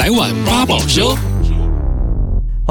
[0.00, 1.14] 来碗八宝粥。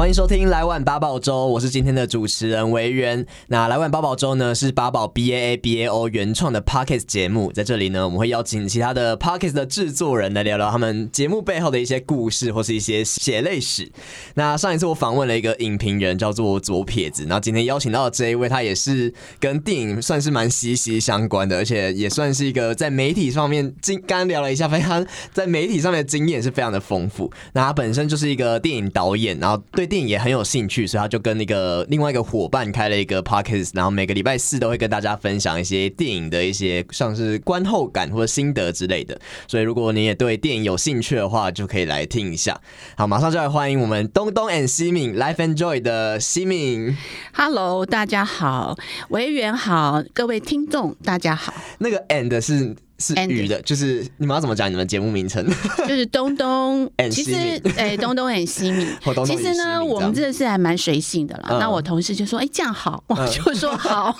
[0.00, 3.26] 欢迎收听来碗八宝粥，我是今天的主持人维园。
[3.48, 13.92] 那来碗八宝粥呢，是八宝 B A A B A O 原创的 Podcast 节目，在这里呢，我们会邀请其他的 Podcast 的制作人来聊聊他们节目背后的一些故事，或是一些血泪史。
[14.36, 27.30] 那上一次我访问了一个影评人，叫做左撇子，然后今天邀请到的这一位，他也是跟电影算是蛮息息相关的，而且也算是一个在媒体上面经刚聊了一下，非常在媒体上面的经验是非常的丰富。
[27.52, 39.20] 那他本身就是一个电影导演，然后对电影也很有兴趣，所以他就跟那个另外一个伙伴开了一个 podcast，然后每个礼拜四都会跟大家分享一些电影的一些像是观后感或者心得之类的。
[39.48, 42.56] 所以如果你也对电影有兴趣的话，就可以来听一下。
[42.96, 46.96] 好，马上就来欢迎我们东东 and 西敏 Life and Joy 的西敏。
[47.32, 48.76] Hello，大家好，
[49.08, 51.52] 维园好，各位听众大家好。
[51.78, 52.76] 那个 and 是。
[53.00, 55.44] 是鱼的，就是你们要怎么讲你们节目名称？
[55.88, 57.32] 就是东东， 其实
[57.76, 58.86] 哎，东东很西米。
[59.26, 61.56] 其实呢，我们真的是还蛮随性的啦。
[61.58, 63.02] 那我同事就说：“哎，这样好。
[63.08, 64.14] ”我就说：“好。”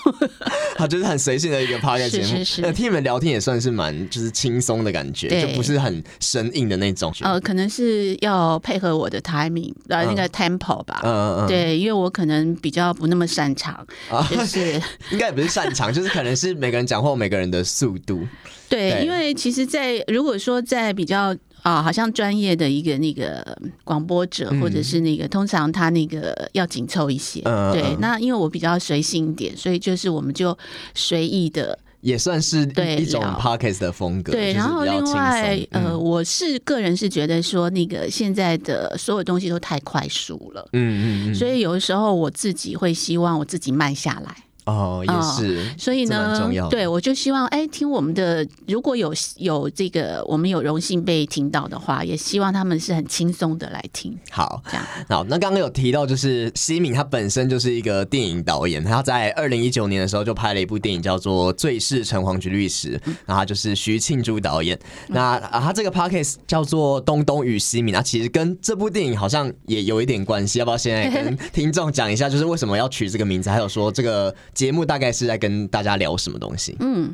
[0.75, 2.23] 他就是很随性的一个 podcast 节目。
[2.23, 2.61] 是是是。
[2.61, 7.13] 那听你们聊天也算是蛮就是轻松的感觉，就不是很生硬的那种。
[7.21, 11.01] 呃，可能是要配合我的 timing，呃，那个 tempo 吧。
[11.03, 11.47] 嗯嗯嗯。
[11.47, 13.85] 对，因为我可能比较不那么擅长，
[14.29, 18.25] 就是应该也不是擅长，就是可能是每个人讲话每个人的速度。
[18.71, 23.45] 对，因为其实，在如果说在比较啊，好像专业的一个那个
[23.83, 27.41] 广播者，或者是那个，通常他那个要紧凑一些。
[27.43, 27.83] 嗯，对。
[27.99, 30.57] 那因为我比较随性一点，所以就是我们就
[30.95, 32.61] 随意的，也算是
[32.97, 34.31] 一种 podcast 的风格。
[34.31, 40.67] 对，然后另外，呃，我是个人是觉得说，那个现在的所有东西都太快速了。
[40.73, 41.35] 嗯嗯嗯。
[41.35, 44.35] 所以有的时候我自己会希望我自己慢下来。
[44.65, 54.15] 哦，也是，哦、所以呢，对，我就希望，哎，听我们的，如果有有这个，我们有荣幸被听到的话，也希望他们是很轻松的来听。
[54.29, 55.23] 好，这样好。
[55.23, 62.89] 那刚刚有提到，就是西敏他本身就是一个电影导演，他在二零一九年的时候就拍了一部电影叫做《最是橙黄橘律师》，
[63.25, 64.77] 然后他就是徐庆珠导演。
[65.07, 74.33] 嗯、那啊，他这个 podcast 叫做《东东与西敏》，那其实跟这部电影好像也有一点关系，要不要现在跟 听众讲一下，就是为什么要取这个名字，还有说这个。
[74.53, 76.75] 节目大概是在跟大家聊什么东西？
[76.79, 77.13] 嗯，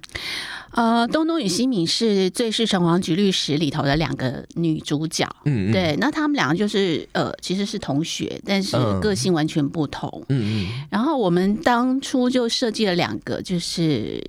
[0.72, 5.28] 呃，东东与西敏是《最是城隍局律师》里头的两个女主角。
[5.46, 10.24] 嗯，对，那他们两个就是呃，其实是同学，但是个性完全不同。
[10.30, 10.68] 嗯嗯。
[10.90, 14.22] 然后我们当初就设计了两个，就是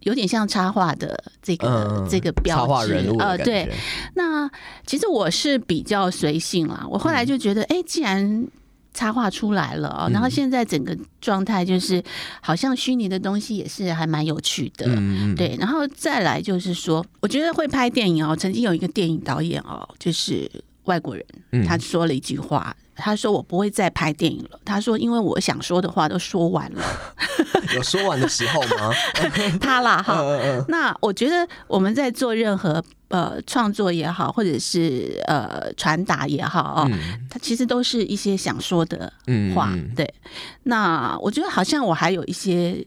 [0.00, 2.60] 有点像插画的这个、嗯、这个标志。
[2.60, 3.68] 插画人物呃，对。
[4.14, 4.50] 那
[4.86, 8.46] 其实我是比较随性啦，我后来就觉得，哎、嗯，既然
[8.92, 12.02] 插画出来了哦，然后现在整个状态就是，
[12.40, 15.56] 好像虚拟的东西也是还蛮有趣的，嗯、对。
[15.58, 18.34] 然后再来就是说，我觉得会拍电影哦。
[18.34, 20.50] 曾经有一个电影导演哦，就是
[20.84, 21.24] 外国人，
[21.64, 26.82] 他说了一句话，他说：“我不会再拍电影了。”他说：“因为我想说的话都说完了。
[27.74, 28.92] ”有说完的时候吗？
[29.60, 30.22] 他啦哈。
[30.68, 32.82] 那我觉得我们在做任何。
[33.10, 36.90] 呃，创作也好，或者是呃传达也好，哦，
[37.28, 39.12] 它其实都是一些想说的
[39.52, 39.68] 话。
[39.72, 40.14] 嗯、对，
[40.62, 42.86] 那我觉得好像我还有一些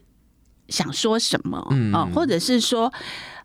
[0.70, 2.90] 想说什么啊、嗯呃，或者是说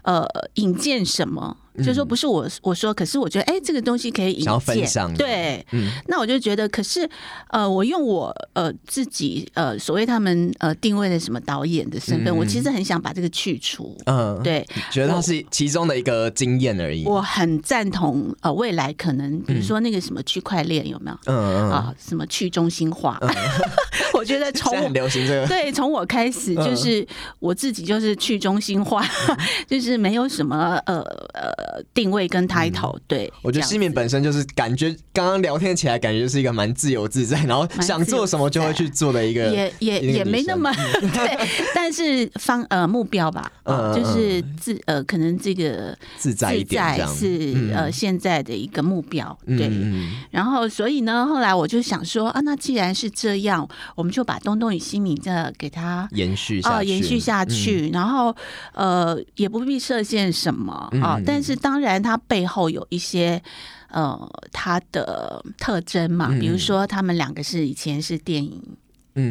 [0.04, 1.58] 呃引荐什么。
[1.84, 7.10] 就说不是我我说，可是我觉得哎、欸，这个东西可以引荐，对，嗯，那我就觉得，可是
[7.50, 17.06] 呃，我用我呃自己呃所谓他们呃定位的什么导演的身份，嗯、我其实很想把这个去除，嗯，对，觉得它是其中的一个经验而已。
[17.06, 21.18] 我，很赞同呃未来可能比如说那个什么区块链有没有？
[21.26, 23.18] 嗯嗯啊，什么去中心化？
[23.22, 23.30] 嗯、
[24.14, 27.06] 我觉得从 很流行这个，对，从我开始就是
[27.40, 31.02] 我自己就是去中心化，嗯、 就是没有什么呃
[31.34, 31.69] 呃。
[31.94, 40.72] 定位跟 title，嗯、对，我觉得西敏本身就是感觉刚刚聊天起来，感觉就是一个蛮自由自在，然后想做什么就会去做的一个，也也也没那么
[41.14, 58.36] 对， 但是方呃目标吧，呃、就是自呃可能这个自在一点是、嗯、呃现在的一个目标，对，嗯、然后所以呢，后来我就想说啊，那既然是这样，我们就把东东与西敏这给它延续下去，呃、延续下去，嗯、然后
[58.74, 60.74] 呃也不必设限什么
[61.04, 61.59] 啊，嗯、但是。
[61.62, 63.42] 当然，它背后有一些
[63.90, 68.62] 呃，它的特征嘛，比如说他们两个是以前是电影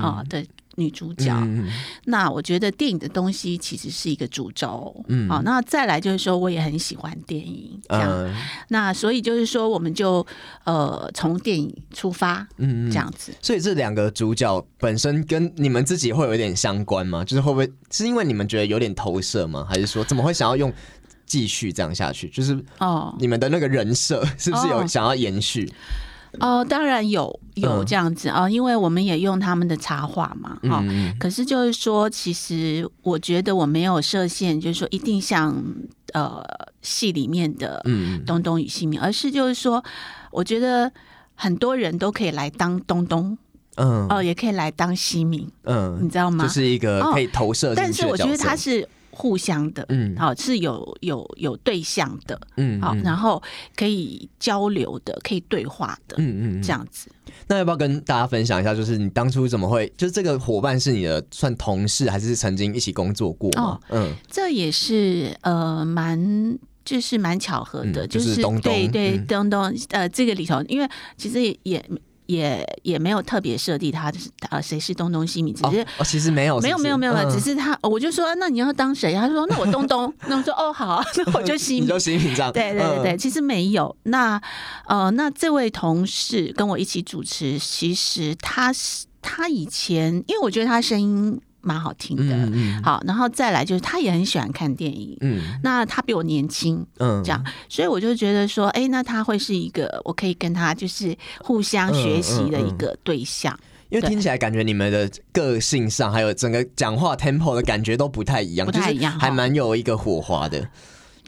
[0.00, 0.44] 啊的
[0.74, 1.32] 女主角。
[1.34, 1.68] 嗯、
[2.04, 8.10] 那我觉得电影的东西其实是一个主轴，嗯，啊，那再来就是说，我也很喜欢电影，这样。
[8.10, 8.34] 嗯、
[8.68, 10.24] 那所以就是说，我们就
[10.64, 13.32] 呃从电影出发，嗯，这样子。
[13.40, 17.24] 所以这两个主角本身跟你们自己会有一点相关吗？
[17.24, 19.66] 就是会不会是因为你们觉得有点投射吗？
[19.68, 20.72] 还是说怎么会想要用？
[21.28, 22.28] 继续这样下去？
[22.30, 25.70] 就是哦，你们的那个人设是不是有想要延续？
[26.40, 30.84] 哦，当然有有这样子啊、嗯哦，因为我们也用他们的插画嘛，哈。
[31.18, 35.56] 可是就是说，其实我觉得我没有设限，就是说一定像
[36.12, 36.44] 呃
[36.82, 37.82] 戏里面的
[38.26, 39.82] 东东与西明，嗯、而是就是说，
[40.30, 40.92] 我觉得
[41.34, 43.36] 很多人都可以来当东东，
[43.76, 46.44] 嗯，哦，也可以来当西敏，嗯，你知道吗？
[46.44, 48.86] 就是一个可以投射、哦，但是我觉得他是。
[49.18, 53.42] 互相的，嗯，好是有有有对象的，嗯，好，然后
[53.74, 57.10] 可以交流的，可以对话的，嗯嗯，这样子。
[57.48, 58.72] 那要不要跟大家分享一下？
[58.72, 63.50] 就是你当初怎么会，就是这个伙伴是你的算同事，还是曾经一起工作过？
[63.56, 71.84] 哦，嗯，这也是呃蛮就是蛮巧合的，嗯、就是对对东东、嗯、呃这个里头，因为其实也。
[72.28, 79.14] 也也也没有特别设定他是呃谁是东东西米，只是哦其实没有没有没有没有，只是他我就说那你要当谁？
[79.14, 82.52] 他说那我东东， 那我说哦好，那我就西米，就西米这样。
[82.52, 83.96] 对对对对，其实没有。
[84.04, 84.40] 那
[84.86, 91.40] 呃那这位同事跟我一起主持，其实他是他以前，因为我觉得他声音。
[91.60, 103.58] 蛮好听的，嗯嗯、好，然后再来就是他也很喜欢看电影，嗯，那他比我年轻，嗯，这样，所以我就觉得说，哎，那他会是一个我可以跟他就是互相学习的一个对象，
[103.88, 110.68] 因为听起来感觉你们的个性上还有整个讲话 tempo 的感觉都不太一样，不太一样，还蛮有一个火花的。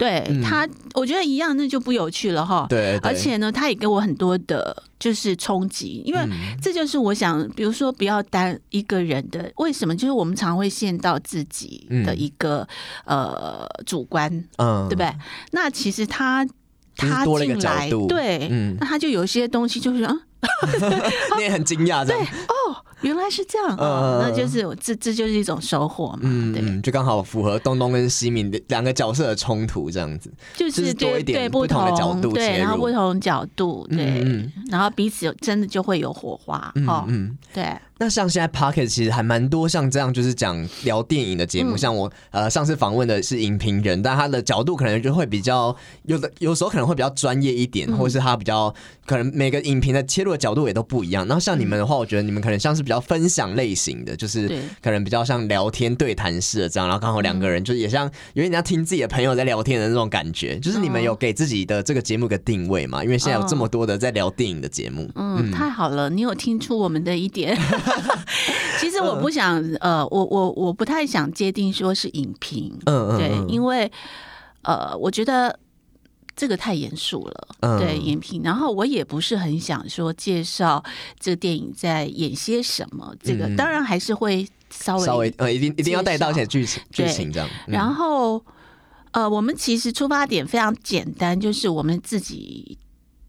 [0.01, 2.65] 对他，我觉得一样，那就不有趣了哈。
[2.71, 6.21] 对，而且呢，他也给我很多的，就是冲击，因为
[6.63, 9.95] 这就是我想，比如说不要单一个人的，为什么？
[9.95, 12.67] 就是我们常会陷到自己的一个
[13.05, 15.15] 呃主观，嗯，对不对？
[15.51, 16.47] 那其实他
[16.97, 18.49] 他进来，对，
[18.81, 20.17] 那他就有一些东西就是啊，
[21.37, 22.85] 你也很惊讶， 对哦。
[23.03, 37.65] 原来是这样，哦，那就是这这就是一种收获嘛，嗯，对，就刚好符合东东跟西敏的两个角色的冲突，这样子，就是多一点不同的角度，对，然后不同角度，对，然后彼此真的就会有火花，哦，嗯，对。
[38.03, 48.75] 那像现在 Pocket 其实还蛮多像这样，就是讲聊电影的节目，像我呃上次访问的是影评人，但他的角度可能就会比较有的，有时候可能会比较专业一点，或者是他比较
[49.05, 51.27] 可能每个影评的切入的角度也都不一样。
[51.27, 52.83] 然后像你们的话，我觉得你们可能像是。
[52.91, 54.49] 比较分享类型的，就是
[54.83, 60.59] 可能比较像聊天对谈式的这样，然后刚好两个人就也像有点像听自己的朋友在聊天的那种感觉。
[60.59, 63.05] 就是你们有给自己的这个节目个定位嘛？
[63.05, 65.09] 因为现在有这么多的在聊电影的节目。
[65.15, 67.57] 嗯，嗯，太好了，你有听出我们的一点。
[68.81, 72.77] 其实我不想，呃，我我我不太想界定说是影评。
[72.87, 73.89] 嗯嗯，对，因为
[74.63, 75.57] 呃，我觉得。
[76.41, 78.41] 这个太严肃了，嗯、对，影评。
[78.43, 80.83] 然后我也不是很想说介绍
[81.19, 87.47] 这个电影在演些什么，这个当然还是会稍微稍微呃，一定一定要带到一些剧情剧情这样。
[87.67, 88.43] 嗯、然后
[89.11, 92.79] 呃，我们其实出发点非常简单，就是我们自己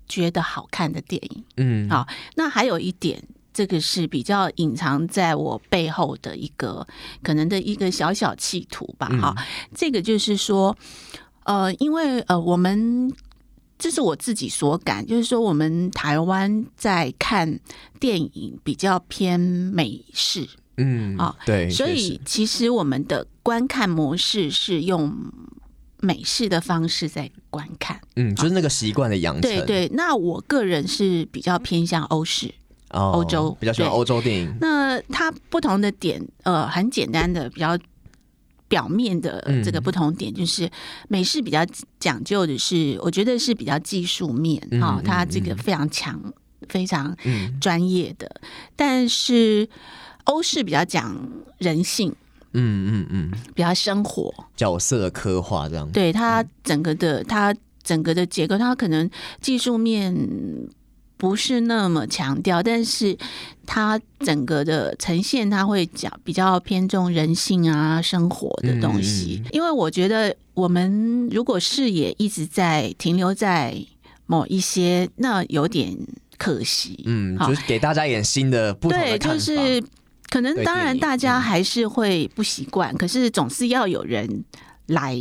[0.08, 1.44] 觉得好看的电影。
[1.58, 2.08] 嗯，好。
[2.36, 3.22] 那还有一点，
[3.54, 6.88] 这个是比较隐藏在我背后的一个
[7.22, 9.10] 可能的一个小小企图吧。
[9.22, 9.44] 哈、嗯，
[9.76, 10.78] 这个就是说。
[11.52, 13.12] 呃，因为呃，我们
[13.78, 17.60] 这是我自己所感，就是说，我们台湾在看
[18.00, 25.14] 电影比较偏美式，嗯，啊，对，所以其实我们的观看模式是用
[26.00, 29.42] 美式的方式在观看，嗯，就是那个习惯的养成。
[29.42, 32.54] 对对，那我个人是比较偏向欧式，
[32.92, 34.56] 哦，欧洲比较喜欢欧洲电影。
[34.62, 37.78] 那它不同的点，呃，很简单的比较。
[38.72, 40.70] 表面的这个不同点就是
[41.10, 41.60] 美式比较
[42.00, 46.34] 讲究的是，我觉得是比较技术面哈，它这个非常强、
[46.70, 47.14] 非常
[47.60, 48.40] 专业的。
[48.78, 49.68] 但是
[50.24, 51.20] 欧式比较讲
[51.58, 52.16] 人性，
[52.54, 55.92] 嗯嗯嗯，比较生活角色刻画这样。
[55.92, 59.10] 对，它整个的它整个的结构，它可能
[59.42, 60.16] 技术面。
[61.22, 63.16] 不是那么强调，但是
[63.68, 69.40] 它整个的呈现，它会讲比较偏重人性啊、生活的东西。
[69.46, 73.78] 嗯、因为我觉得，我们如果视野一直在停留在
[74.26, 75.96] 某一些，那有点
[76.40, 77.04] 可惜。
[77.06, 78.90] 嗯，好就是给大家一点新的不。
[78.90, 79.80] 对，就是
[80.28, 84.44] 可能当然大家还是会不习惯，嗯、可是总是要有人
[84.88, 85.16] 来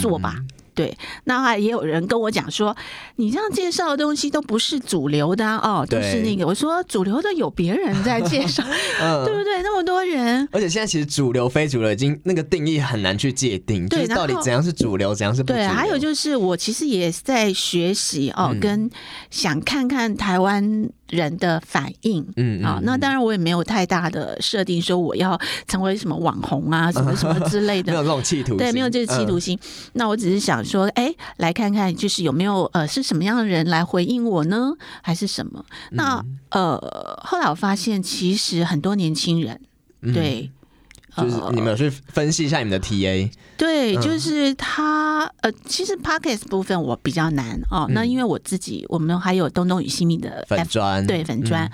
[0.00, 0.36] 做吧。
[0.38, 2.76] 嗯对，那还也有人跟我讲说，
[3.16, 6.46] 你这样介绍的东西都不是主流的、啊、哦，都是那个。
[6.46, 8.62] 我说主流的有别人在 介绍，
[9.00, 9.62] 嗯、对不对？
[9.62, 15.66] 那么多人，而且现在其实主流非主流已经那个定义很难去界定，对，就是到底怎样是主流，怎样是不主流。
[15.66, 18.90] 对，还有就是我其实也在学习哦，嗯、跟
[19.30, 29.58] 想看看台湾人的反应，嗯啊，那当然我也没有太大的设定说我要成为什么网红啊， 什么什么之类的，没有这种企图，对，没有这个企图心。
[29.92, 34.72] 那我只是想说，哎，来看看就是有没有呃是什么样的人来回应我呢，
[35.02, 35.64] 还是什么？
[35.92, 36.78] 那呃，
[37.22, 39.60] 后来我发现其实很多年轻人
[40.12, 40.50] 对。
[41.16, 47.86] 就是你们有去分析一下你们的 TA，对，就是他呃，其实 Podcast 部分我比较难哦。
[47.90, 51.70] 那因为我自己，我们还有东东与西米的粉砖，对粉砖。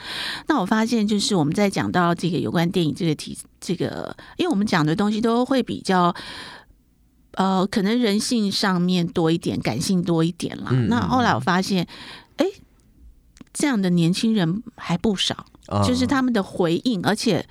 [0.47, 6.15] 那我发现就是我们在讲到这个有关电影这个题，这个，因为我们讲的东西都会比较
[7.33, 10.71] 呃，可能人性上面多一点，感性多一点啦。
[10.89, 11.87] 那后来我发现，
[12.37, 12.47] 哎，
[13.53, 15.47] 这样的年轻人还不少，
[15.87, 17.45] 就是他们的回应，而且。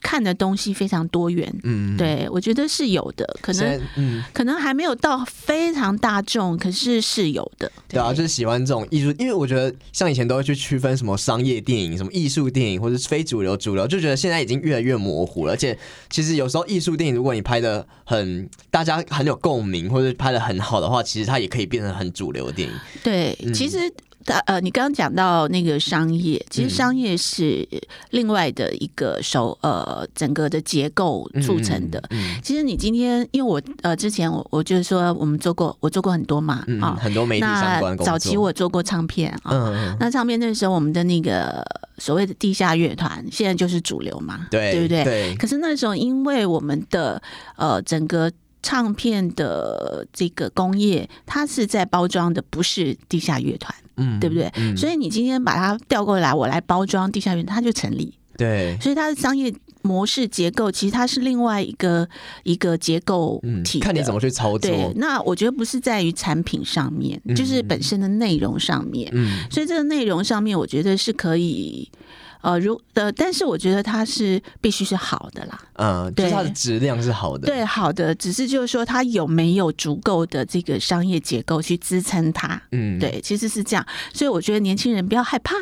[0.00, 15.54] 看的东西非常多元，嗯，对，我觉得是有的，可能，嗯，可能还没有到非常大众，可是是有的，对，对啊，就是喜欢这种艺术，因为我觉得像以前都会去区分什么商业电影、什么艺术电影，或者是非主流、主流，就觉得现在已经越来越模糊了。
[15.54, 15.76] 而且，
[16.08, 22.74] 其实有时候艺术电影，如果你拍的很大家很有共鸣，或者拍的很好的话，其实它也可以变成很主流的电影。
[23.02, 23.92] 对，嗯、其实。
[24.46, 27.66] 呃，你刚刚讲到那个商业，其实商业是
[28.10, 31.98] 另外的一个手，呃，整个的结构促成的。
[32.10, 38.06] 嗯嗯嗯、其实你今天，因为我呃之前我我就是说我们做过，我做过很多嘛，啊、嗯，很多媒体相关工作。
[38.06, 41.64] 早期我做过唱片啊，那唱片那时候我们的那个
[41.98, 45.04] 所谓的地下乐团，现在就是主流嘛，对，对不对？
[45.04, 45.34] 对。
[45.36, 47.22] 可是那时候因为我们的
[47.56, 48.30] 呃整个。
[48.68, 54.52] 唱片的这个工业，它是在包装的，不是地下乐团，嗯，对不对？
[54.56, 58.12] 嗯，所以你今天把它调过来，我来包装地下乐团，它就成立。
[58.36, 62.06] 对，所以它的商业模式结构，其实它是另外一个
[62.42, 64.60] 一个结构体，嗯，看你怎么去操作。
[64.60, 69.10] 对，那我觉得不是在于产品上面，就是本身的内容上面。
[69.14, 71.90] 嗯，所以这个内容上面，我觉得是可以。
[72.40, 85.54] 呃，如呃，但是我觉得它是必须是好的啦，嗯，对，就是它的质量是好的，对，好的，只是就是说它有没有足够的这个商业结构去支撑它，嗯，对，其实是这样，所以我觉得年轻人不要害怕，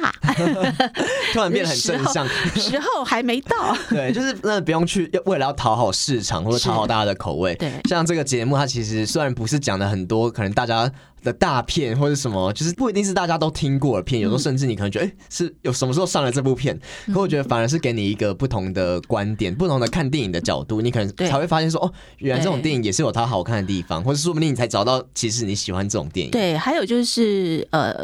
[1.32, 10.90] 突然变得很正向， 时候还没到， 对，就是那不用去为了要讨好市场或者讨好大家的口味，对，像这个节目，它其实虽然不是讲的很多，可能大家。
[11.22, 16.78] 的大片或者什么，就是不一定是大家都听过的片，有时候甚至你可能觉得，哎、欸，是有什么时候上了这部片？
[17.12, 26.30] 可我觉得反而是给你一个不同的观点，不同的看电影的角度，你可能才会发现说，哦，原来这种电影也是有它好看的地方，或者说不定你才找到其实你喜欢这种电影。
[26.30, 27.94] 对，还有就是呃，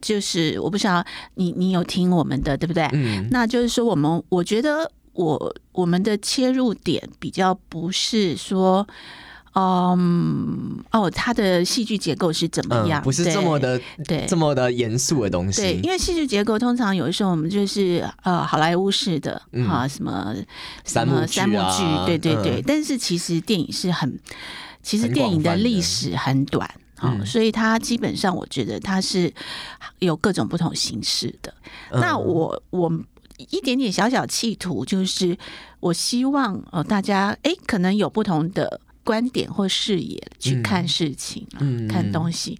[0.00, 1.04] 就是我不知道
[1.34, 2.88] 你你有听我们的对不对？
[2.92, 8.86] 嗯，那就是说我们我觉得我我们的切入点比较不是说。
[9.54, 13.02] 嗯，um, 哦，它的戏剧结构是怎么样？
[13.02, 15.60] 嗯、不是这么的，对，这么的严肃的东西。
[15.60, 20.34] 对，因为戏剧结构通常有的时候我们就是呃好莱坞式的啊、嗯哦，什么
[20.86, 22.60] 三幕剧、对对对。
[22.60, 24.18] 嗯、但是其实电影是很，
[24.82, 26.66] 其实电影的历史很短
[26.96, 29.30] 啊、哦，所以它基本上我觉得它是
[29.98, 31.52] 有各种不同形式的。
[31.90, 32.90] 嗯、那我我
[33.50, 35.36] 一点点小小企图就是，
[35.80, 38.80] 我希望呃大家哎可能有不同的。
[39.04, 42.58] 观点或视野去看事情，嗯，看东西。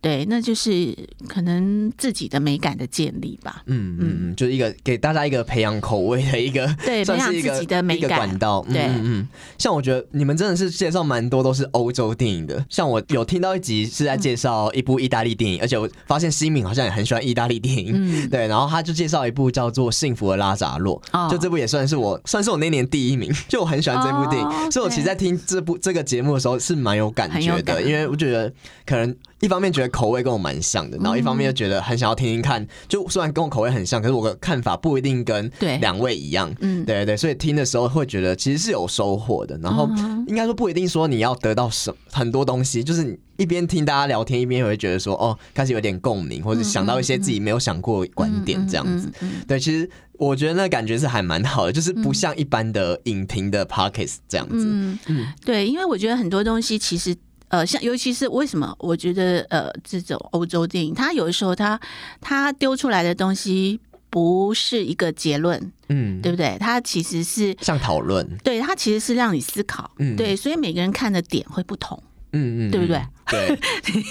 [0.00, 0.96] 对，那就是
[1.28, 3.62] 可能自己的美感的建立吧。
[3.66, 8.64] 嗯嗯嗯，就是一个给大家一个培养口味的一个，对， 培养自己的美感管道。
[8.70, 9.28] 对，嗯嗯。
[9.58, 12.64] 像我觉得你们真的是介绍蛮多都是欧洲电影的。
[12.70, 17.92] 像我有听到一集是在介绍一部意大利电影，而且我发现西敏好像也很喜欢意大利电影。
[17.94, 18.46] 嗯，对。
[18.46, 21.00] 然后他就介绍一部叫做《幸福的拉扎洛》，
[21.30, 28.52] 就这部也算是我算是我那年第一名，就我很喜欢这部电影，所以我其实在听这部这个节目的时候是蛮有感觉的，因为我觉得
[28.86, 29.16] 可能。
[29.40, 32.66] 一方面觉得口味跟我蛮像的，然后一方面又觉得很想要听听看。
[32.88, 36.52] 就虽然跟我口味很像，可是我的看法不一定跟两位一样。
[36.60, 39.56] 嗯，对对对，所以听的时候会觉得其实是有收获的。
[39.62, 39.88] 然后
[40.26, 49.08] 应该说不一定说你要得到什很多东西，就是你一边听大家聊天，一边也会觉得说哦，开始有点共鸣，或者想到一些自己没有想过观点这样子。
[49.46, 54.66] 对，其实我觉得那感觉是还蛮好的，就是不像一般的影评的 podcast 这样子。
[54.68, 57.14] 嗯嗯，对，因为我觉得很多东西其实。
[57.48, 58.74] 呃，像尤其是为什么？
[58.78, 61.78] 我觉得呃，这种欧洲电影，它有的时候它
[62.20, 66.56] 它丢出来的东西不是一个结论，嗯，对不对？
[66.60, 72.02] 它其实是像讨论，对，它其实是让你思考，嗯，对，所以每个人看的点会不同。
[72.32, 73.00] 嗯嗯，对不对？
[73.30, 73.58] 对，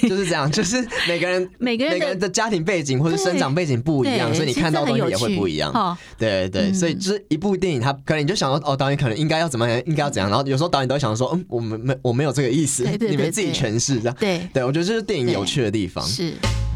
[0.08, 5.98] 就是这样， 就是每个人每个人每个人的家庭背景或者生长背景不一样，所以你看到的东西也会不一样。
[6.18, 10.30] 对对对，所以就是一部电影，他可能你就想说，哦，导演可能应该要怎么样，应该要怎样。
[10.30, 14.16] 然后有时候导演都会想说，嗯，我们没我没有这个意思，你们自己诠释这样。
[14.20, 16.06] 对对，我觉得这是电影有趣的地方。
[16.06, 16.34] 是。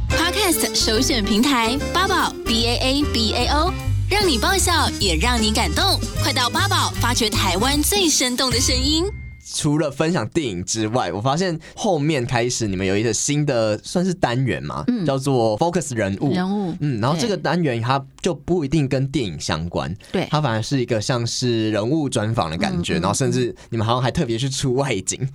[0.10, 3.72] Podcast 首选平台八宝 B A A B A O，
[4.10, 9.06] 让你爆笑也让你感动，快到八宝发掘台湾最生动的声音。
[9.54, 16.34] 除了分享电影之外，我发现后面开始你们有一个新的算是单元嘛，嗯、叫做 Focus 人物。
[16.34, 25.28] 人物，嗯，然后这个单元它就不一定跟电影相关，对，它反而是一个像是人物专访的感觉，嗯嗯、然后甚至你们好像还特别去出外景，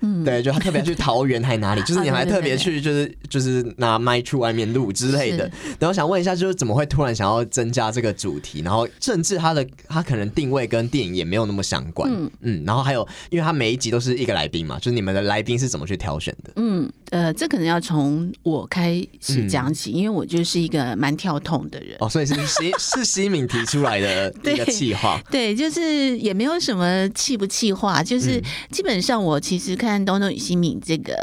[0.00, 5.48] 嗯，对，就他特别去桃园还哪里， 就是你还特别去就是就是拿麦去外面录之类的。
[5.78, 8.62] 然后想问一下，就是怎么会突然想要增加这个主题？
[8.62, 13.60] 然后甚至他的他可能定位跟电影也没有那么相关，嗯嗯，然后还有因为他。
[13.60, 16.52] 每一集都是一个来宾嘛，就是你们的来宾是怎么去挑选的？
[16.56, 21.94] 嗯，呃，这可能要从我开始讲起，嗯、因为我就是一个蛮跳痛的人。
[22.00, 31.14] 哦，所以是西是西敏提出来的 一个计划，对，就是也没有什么气不气话，就是基本上我其实看东东与西敏这个，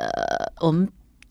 [0.60, 0.90] 我们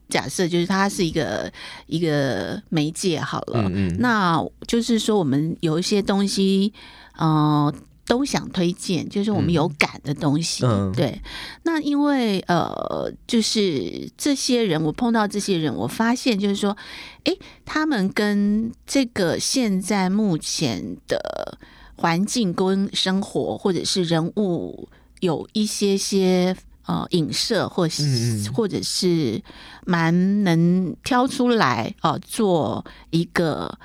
[0.09, 1.53] 假设就是它是一个
[1.87, 6.73] 一个媒介好了，嗯嗯，那就是说我们有一些东西，
[7.19, 7.75] 嗯、呃。
[8.09, 10.65] 都想推荐，就是我们有感的东西。
[10.65, 11.21] 嗯、对，
[11.65, 16.77] 那因为呃，就是这些人，我碰到这些人，我发现就是说，
[17.25, 21.59] 诶，他们跟这个现在目前的
[21.97, 24.89] 环境跟生活，或者是人物，
[25.19, 29.43] 有一些些呃影射，或是、嗯、或者是
[29.85, 33.79] 蛮能挑出来哦、呃，做一个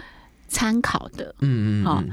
[0.48, 1.36] 参考的。
[1.40, 2.04] 嗯嗯，好、哦，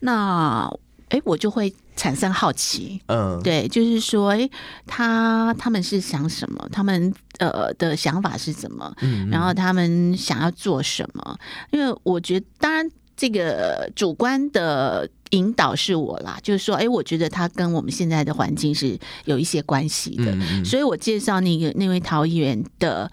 [0.00, 0.70] 那。
[1.10, 4.50] 哎，我就会产生好奇，嗯，对，就是说，哎，
[4.84, 6.66] 他他们是想什么？
[6.72, 8.92] 他们呃的想法是什么？
[9.00, 11.38] 嗯，然后他们想要做什么？
[11.70, 23.10] 因为我觉得，当然，这个主观的引导是我啦，就是说，哎，我觉得他跟我们现在的环境是有一些关系的，嗯，所以我介绍那个那位桃园的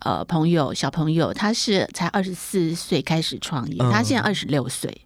[0.00, 5.02] 呃朋友小朋友，他是才二十四岁开始创业，嗯，他现在二十六岁。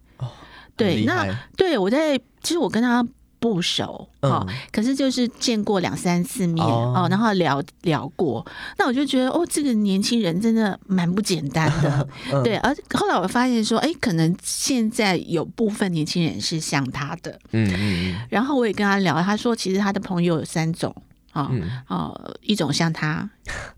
[0.74, 1.26] 对，那
[1.56, 3.06] 对我在其实我跟他
[3.42, 8.46] 不熟啊，嗯、可是就是见过两三次面哦，哦，然后聊聊过，
[8.78, 12.54] 那我就觉得哦，这个年轻人真的蛮不简单的， 嗯、对。
[12.58, 20.94] 而后来我发现说，哎，可能现在有部分年轻人是像他的，嗯嗯，然后我也跟他聊，他说其实他的朋友有三种
[21.32, 23.28] 啊，哦嗯、哦，一种像他，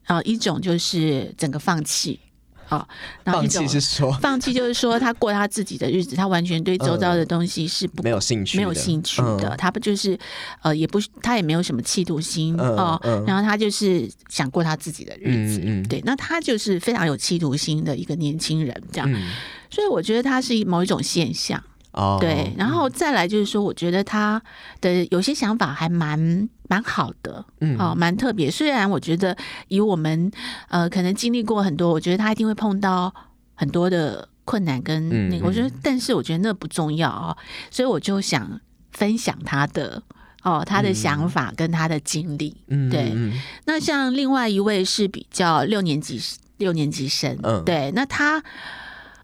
[0.05, 2.21] 啊，一种就是整个放弃。
[2.66, 2.88] 好，
[3.22, 9.48] 然后放弃是说 放弃，就是说他过他自己的日子，他完全对周遭的东西是不、嗯、没有兴趣，没有兴趣的。
[9.50, 10.18] 嗯、他不就是
[10.62, 13.00] 呃，也不他也没有什么企图心哦。
[13.27, 16.00] 然后他就是想过他自己的日子，对。
[16.05, 19.11] 那他就是非常有企图心的一个年轻人，这样。
[19.12, 19.31] 嗯、
[19.70, 21.62] 所以我觉得他是某一种现象。
[21.95, 24.43] 哦，对，然后再来就是说，我觉得他
[24.81, 28.51] 的有些想法还蛮蛮好的，嗯，哦，蛮特别。
[28.51, 29.37] 虽然我觉得
[29.69, 30.31] 以我们
[30.69, 33.15] 呃可能经历过很多，我觉得他一定会碰到
[33.55, 37.37] 很多的困难跟那个，嗯、我觉得，但是我觉得那不重要哦，
[37.71, 40.03] 所以我就想分享他的
[40.43, 43.13] 哦，他的想法跟他的经历，嗯，对。
[43.15, 46.21] 嗯、那像另外一位是比较六年级
[46.57, 48.43] 六年级生，嗯，对，那他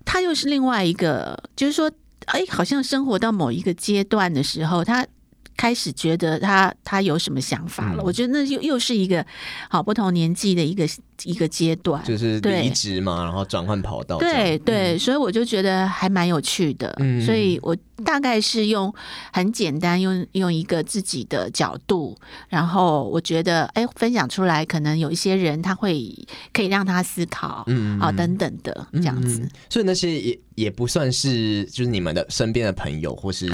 [0.04, 1.90] 他又是另外一个，就是说。
[2.26, 5.06] 哎，好像生活到某一个阶段的时候，他
[5.60, 8.02] 开始觉得他他有什么想法了。
[8.02, 9.22] 嗯、我觉得那又又是一个
[9.68, 10.88] 好不同年纪的一个
[11.24, 14.16] 一个阶段，就是离职嘛，然后转换跑道。
[14.16, 16.96] 对对，嗯、所以我就觉得还蛮有趣的。
[16.98, 18.90] 嗯，所以我大概是用
[19.34, 22.16] 很简单，用用一个自己的角度，
[22.48, 26.10] 然后我觉得哎，分享出来，可能有一些人他会
[26.54, 29.40] 可以让他思考，嗯啊等等的这样子。
[29.40, 33.52] 嗯、所以那些也也不算是就是你们的身边的朋友，或是。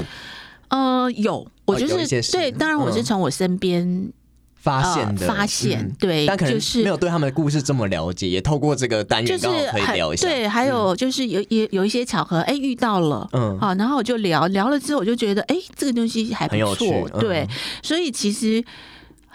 [0.69, 4.13] 呃，有，我就是、哦、对，当然我是从我身边、嗯、
[4.55, 10.27] 发现的，呃、发现、嗯、对，但可能没有对他们的故事这么了解，就是、也透过这个单元刚好可以聊一下。
[10.27, 17.47] 对，还有就是有也有一些巧合，哎，遇到了，嗯，好，然后我就聊聊了之后，我就觉得，哎，这个东西还不错，嗯、对，
[17.81, 18.63] 所以其实。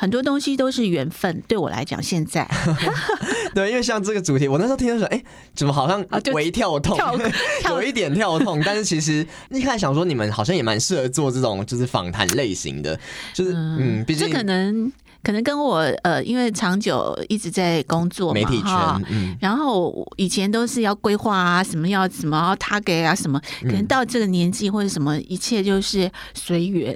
[0.03, 2.45] 很多东西都是缘分，对我来讲，现在
[3.55, 5.23] 对，因为像这个主题，我那时候听的时候，哎，
[5.55, 12.99] 怎么好像微跳痛， 啊、跳跳有一点跳痛，但是其实一开始想说，你们好像也蛮适合做这种就是访谈类型的，
[13.33, 14.93] 就是嗯，嗯毕竟这可能。
[15.23, 18.73] 可能跟我呃，因为长久一直在工作嘛，媒体圈，
[19.11, 26.95] 嗯，然后以前都是要规划啊，什么要什么要 target 啊，什么，可能到这个年纪或者什么，一切就是随缘，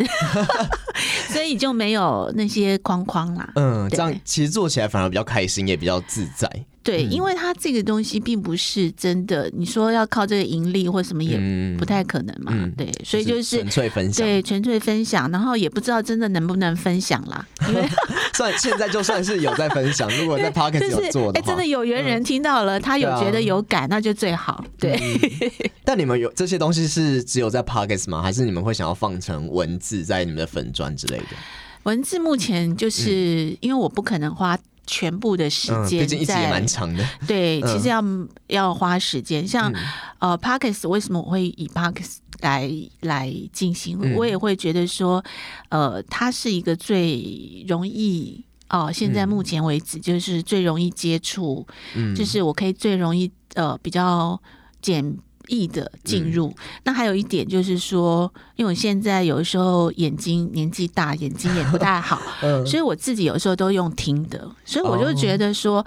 [1.30, 3.48] 所以就没有那些框框啦。
[3.54, 6.50] 嗯，这样其实做起来反而比较开心，也比较自在。
[6.86, 11.36] 对，因为它这个东西并不是真的，你说要靠这个盈利或什么也
[11.76, 12.52] 不太可能嘛。
[12.76, 17.44] 对，所以就是纯粹分享，对，纯粹分享，然后也不知道真的能不能分享啦。
[17.68, 17.84] 因为
[18.34, 24.64] 算现在就算是有在分享，如果在 p o c k e t 有做的话，真的有缘人听到了，他有觉得有感，那就最好。
[24.78, 24.96] 对。
[25.84, 28.22] 但你们有这些东西是只有在 p o c k e t 吗？
[28.22, 31.36] 还是你们会想要放成文字在你们的粉砖之类的？
[31.82, 34.56] 文字目前就是因为我不可能花。
[34.86, 37.04] 全部的时间，毕竟一直也蛮长的。
[37.26, 38.02] 对，其实要
[38.46, 39.46] 要花时间。
[39.46, 39.72] 像
[40.18, 42.70] 呃，Podcast 为什么我会以 Podcast 来
[43.00, 43.98] 来进行？
[44.16, 45.24] 我也会觉得说，
[45.68, 51.66] 呃，它是一个最容易哦，现在目前为止就是最容易接触，
[52.14, 54.40] 就是我可以最容易呃比较
[54.80, 55.16] 简。
[55.48, 56.54] 易的进入，嗯、
[56.84, 65.78] 那还有一点就是说，因为我现在有的时候眼睛年纪大，眼睛也不太好， 嗯、所以我自己有时候都用听的，所以我就觉得说，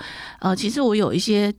[0.41, 1.53] 哦、呃，其实我有一些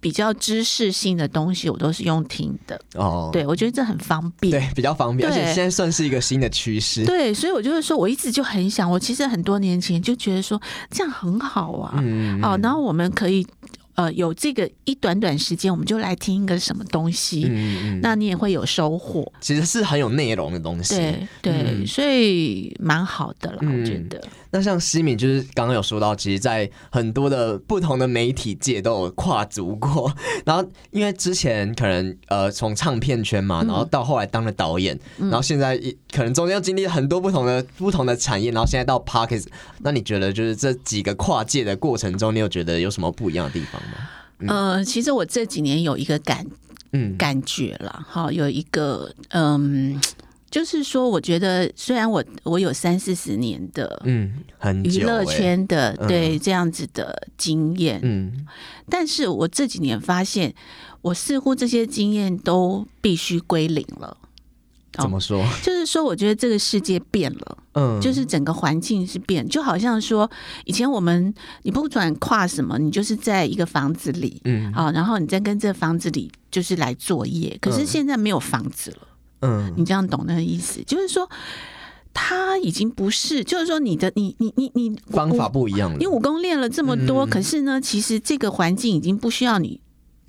[0.00, 2.80] 比较知识性的东西，我都是用听的。
[2.94, 7.04] 哦，对，我觉得这很方便，对，比较方便，而且现在算是一个新的趋势。
[7.04, 13.46] 对，所以我就是说，我一直就很想，我其实很多年前就觉得说这样很好啊，嗯，哦，然后我们可以。
[13.98, 19.32] 呃，有这个一短短时间，我们就来听一个什么东西，嗯嗯，那你也会有收获。
[19.40, 24.22] 其实是很有内容的东西，对对，嗯、所以蛮好的啦，我觉得。
[24.50, 30.10] 那像西敏，就是刚刚有说到，其实，在很多的不同的媒体界都有跨足过。
[30.46, 35.76] 然后，因为之前可能呃，从唱片圈嘛，然后到后来当了导演，嗯、然后现在
[36.12, 39.44] 可能中间要经历很多不同的不同的产业，然后现在到 Parkes。
[39.80, 44.08] 那你觉得，就是这几个跨界的过程中，你有觉得有什么不一样的地方吗？
[44.38, 46.46] 嗯、呃，其实我这几年有一个感
[46.92, 50.00] 嗯感觉了，哈，有一个嗯。
[50.50, 58.46] 就是说，我觉得虽然我我有三四十年的嗯，很娱乐圈的对这样子的经验，嗯，
[58.88, 60.54] 但是我这几年发现，
[61.02, 64.16] 我似乎这些经验都必须归零了。
[64.92, 65.44] 怎么说？
[65.62, 70.28] 就是说，我觉得这个世界变了，嗯，就是整个环境是变，就好像说，
[70.64, 71.32] 以前我们
[71.62, 78.96] 你不管跨什么，你就是在一个房子里，嗯，好，然后你再跟这房子里就是来作业，可是现在没有房子了。
[79.02, 79.07] 嗯，
[79.76, 81.28] 你这样懂那个意思，就是说
[82.12, 85.96] 他已经不是，就是说你的你你你你方法不一样了。
[85.98, 89.80] 你武功练了这么多，嗯、可是呢，其实这个环境已经不需要你，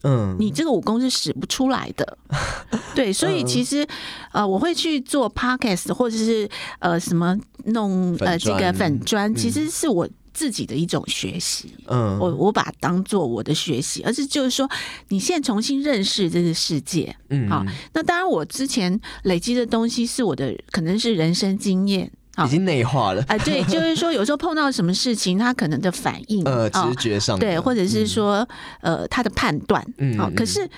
[0.03, 2.17] 嗯，你这个武功是使不出来的。
[2.93, 3.87] 对，所以其实
[4.31, 6.47] 呃，我会去做 podcast 或者是
[6.79, 10.07] 呃什么弄呃这个粉砖，其实是我。
[10.33, 14.69] 自己的一种学习，嗯，我我把它当做我的学习，而是就是说，
[15.09, 22.11] 你现在重新认识这个世界，嗯，好，那当然我之前累积的东西是我的，可能是人生经验，
[22.45, 28.47] 已经内化了，啊，对， 就是说有时候碰到什么事情，他可能的反应，呃，直觉上，对，或者是说，
[28.81, 30.69] 呃，他的判断，嗯，好，可是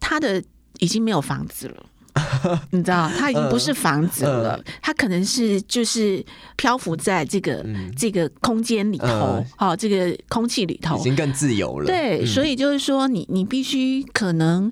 [0.00, 0.42] 他的
[0.78, 1.86] 已经没有房子了。
[2.70, 6.24] 你知道，它已经不是房子了，它可能是就是
[6.56, 7.64] 漂浮在这个
[7.96, 11.86] 这个空间里头，好，这个空气里头，已经更自由了。
[11.86, 14.70] 对，所以就是说，你你必须可能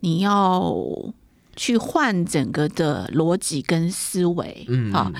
[0.00, 0.74] 你要
[1.56, 5.10] 去换整个的逻辑跟思维，嗯，好，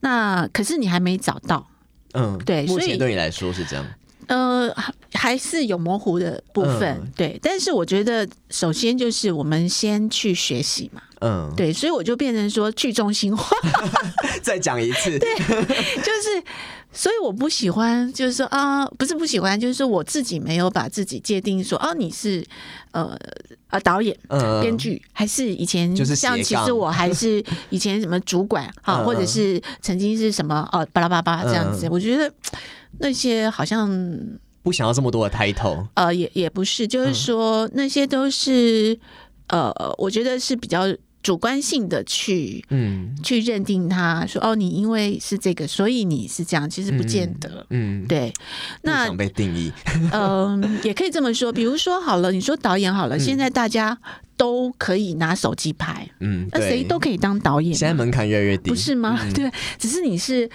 [0.00, 1.66] 那可是你还没找到，
[2.12, 3.84] 嗯，对，目前对你来说是这样。
[4.26, 4.72] 呃，
[5.14, 7.36] 还是有模糊的部分，嗯、对。
[7.42, 11.72] 但是我觉得，首先就是我们先去学习嘛，嗯，对。
[11.72, 13.56] 所以我就变成说去中心化，
[14.42, 16.42] 再讲一次，对，就是，
[16.92, 22.44] 所以我不喜欢，就是说啊，不是不喜欢，就是说我自己没有把自己界定说，哦，你是
[22.92, 23.16] 呃
[23.68, 24.16] 呃导演、
[24.60, 32.32] 编剧，嗯、还是以前就是像其实我还是以前什么主管 哈，或者是曾经是什么哦巴拉巴拉这样子，嗯、我觉得。
[32.98, 33.88] 那些好像
[34.62, 38.98] 不想要这么多的 title，呃，也也不是，就是说那些都是
[39.46, 40.82] 呃，我觉得是比较
[41.22, 43.14] 主观性的去嗯。
[43.22, 48.32] 去认定他说哦，你因为是这个，所以你是这样，其实不见得，嗯，对，
[48.82, 49.70] 那想被定义，
[50.12, 53.96] 嗯， 也可以这么说，比如说好了，你说导演好了，现在大家
[54.36, 59.20] 都可以拿手机拍，嗯，那谁都可以当导演，现在门槛越来越低，不是吗？
[59.34, 60.48] 对，只是你是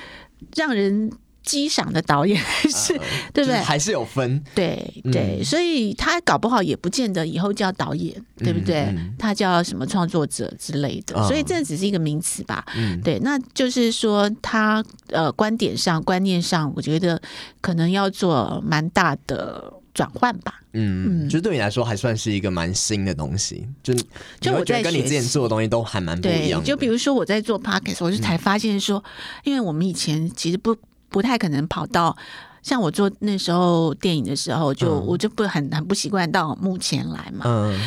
[0.56, 1.12] 让人。
[1.46, 2.94] 机赏的导演 是，
[3.34, 3.58] 对不对？
[3.60, 8.94] 还是有分，对对，所以他搞不好也不见得以后叫导演，对不对？
[9.18, 12.66] 他叫什么创作者之类的，所以这只是一个名词吧。
[13.04, 17.22] 对，那就是说他呃观点上、观念上，我觉得
[17.62, 20.62] 可能要做蛮大的转换吧。
[20.74, 23.94] 嗯，就对你来说还算是一个蛮新的东西，就
[24.42, 26.62] 就我觉得跟你之前做的东西都还蛮不一样。
[26.64, 29.04] 就比如说我在做 Podcast，我就才发现说，
[29.44, 30.76] 因为我们以前其实不。
[31.10, 32.16] 不太可能跑到
[32.62, 37.46] 像我做那时候电影的时候，就、嗯、我就不很很不习惯到幕前来嘛。
[37.46, 37.80] 嗯。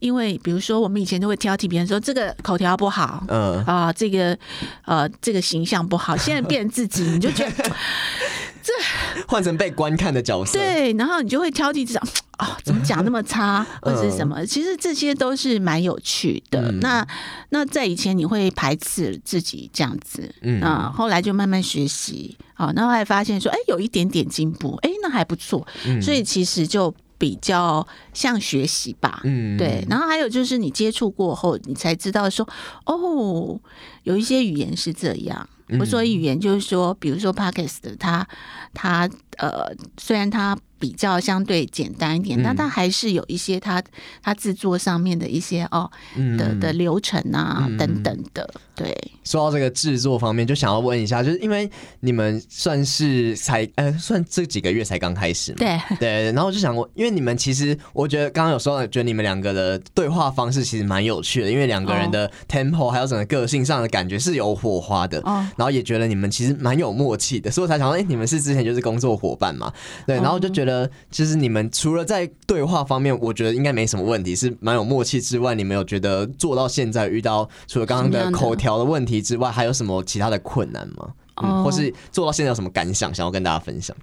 [0.00, 4.36] 因为比如说，我们以前都会挑剔别人说这个口条不好，嗯啊，这个
[4.84, 6.14] 呃这个形象不好。
[6.14, 7.64] 现在变自己，你就觉得
[8.64, 8.72] 这
[9.28, 14.44] 换成被观看的角色，对，然后你就会挑剔这种哦，怎么讲那么差，或者是什么？
[14.46, 16.72] 其实这些都是蛮有趣的。
[16.72, 17.06] 嗯、那
[17.50, 25.66] 那在以前你会排斥自己这样子，嗯啊，后来就慢慢学习，好，然后还发现说，哎，有一点点进步，哎，那还不错。
[25.86, 26.94] 嗯、所以其实就。
[27.16, 29.86] 比较像学习吧，嗯，对。
[29.88, 32.46] 然后还有就是你接触过后，你才知道说，
[32.84, 33.58] 哦，
[34.02, 35.48] 有一些语言是这样。
[35.80, 38.26] 我说语言就是说，比如说 Pockets，它
[38.72, 40.56] 它呃，虽然它。
[40.78, 43.82] 比较相对简单一点，但它还是有一些它
[44.22, 45.90] 它制作上面的一些哦
[46.38, 48.48] 的的流程啊等等的。
[48.76, 55.80] 对，说到这个制作方面，就想要问一下，就是因为你们算是才呃算这几个月才刚开始嘛，对。
[56.00, 65.22] 对，然后我就想问，因为你们其实我觉得刚刚有说到，觉得你们两个的对话方式其实蛮有趣的，因为两个人的 tempo 还有整个个性上的感觉是有火花的，
[65.56, 69.72] 然后也觉得你们其实蛮有默契的，所以我才想说，哎，你们是之前就是工作伙伴嘛？
[70.04, 70.63] 对，然后就觉得。
[70.64, 81.12] 呃，其实你们除了在对话方面，我觉得应该没什么问题，是蛮有默契之外，你们有觉得做到现在遇到除了刚刚的口条的问题之外，还有什么其他的困难吗？
[81.42, 83.96] 嗯，或是做到现在有什么感想，想要跟大家分享？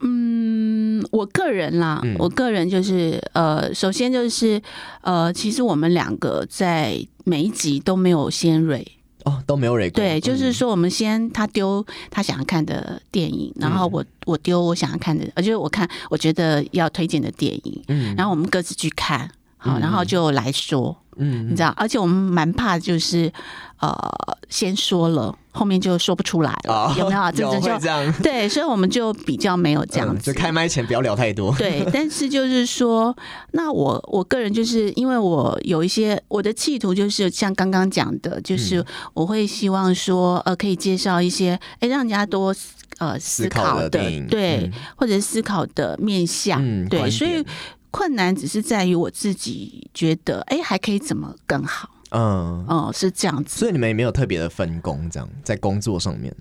[0.00, 4.60] 嗯，我个人啦，嗯，我个人就是呃，首先就是
[5.02, 8.86] 呃，其实我们两个在每一集都没有先蕊。
[9.24, 9.92] 哦，都没有 record。
[9.92, 20.96] 对，就是说，我们先他丢他想要看的电影，然后我我丢我想要看的，而且我看我觉得要推荐的电影，嗯，然后我们各自去看，好，然后就来说。
[21.16, 23.30] 嗯，你知道，而且我们蛮怕，就是
[23.80, 23.94] 呃，
[24.48, 27.30] 先说了，后面就说不出来了，哦、有没有？
[27.32, 28.12] 真的就这样。
[28.22, 30.30] 对，所以我们就比较没有这样子。
[30.30, 31.54] 嗯、就开麦前不要聊太多。
[31.60, 33.14] 对，但是就是说，
[33.52, 38.84] 那我我个人就是因为我有一些我的企图，就是像刚刚讲的，就是
[39.14, 42.54] 我会希望说，呃，可以介绍一些，哎，让人家多
[42.98, 43.88] 呃思考的，
[44.28, 47.44] 对，嗯、或者思考的面向，嗯、对，所以。
[47.94, 51.90] 困难只是在于我自己觉得，哎，还可以怎么更好？
[52.12, 53.58] 嗯，哦，是这样子。
[53.58, 56.34] 所以你们也没有特别的分工，这样在工作上面。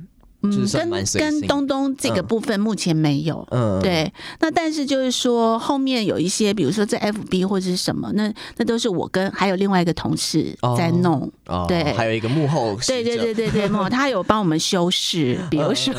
[0.43, 4.11] 嗯，跟跟东东这个部分目前没有，嗯，对。
[4.39, 15.93] 那但是就是说后面有一些，比如说在 FB 或者是什么，那那都是我跟还有另外一个同事在弄，哦对，还有一个幕后，对对对对对， 幕后他有帮我们修饰，比如说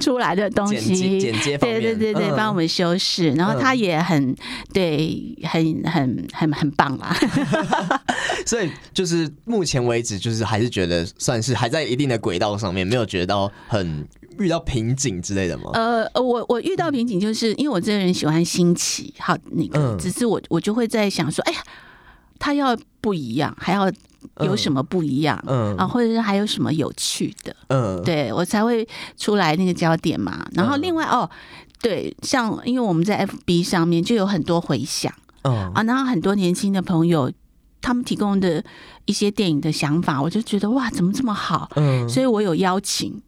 [0.00, 4.34] 出来的东西，剪接，对对对对，帮我们修饰，然后他也很
[4.72, 7.14] 对，很很很很棒啦。
[8.46, 13.52] 所以就是目前为止，就是还是觉得算是还在一定的轨道上面，没有觉得到。
[13.74, 14.06] 很
[14.38, 15.70] 遇到瓶颈之类的吗？
[15.74, 21.58] 呃，我我遇到瓶颈，就是因为我这个人喜欢新奇，好那个，嗯、只是我我就会在想说，哎呀，
[22.38, 23.90] 他要不一样，还要
[24.44, 25.76] 有什么不一样，嗯。
[25.76, 30.46] 啊，或者是还有什么有趣的，嗯，对我才会出来那个焦点嘛。
[30.52, 31.30] 然后另外、嗯、哦，
[31.82, 35.72] 对，像因为我们在 FB 上面就有很多回响，嗯。
[35.74, 37.32] 啊，然后很多年轻的朋友
[37.80, 38.64] 他们提供的
[39.06, 41.68] 一些电影的想法，我就觉得哇，怎么这么好？
[41.74, 43.20] 嗯，所以我有邀请。